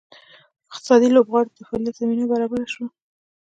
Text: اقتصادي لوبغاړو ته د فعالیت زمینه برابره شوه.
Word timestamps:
اقتصادي 0.71 1.07
لوبغاړو 1.15 1.49
ته 1.49 1.55
د 1.61 1.65
فعالیت 1.69 1.95
زمینه 2.01 2.25
برابره 2.31 2.65
شوه. 2.73 2.87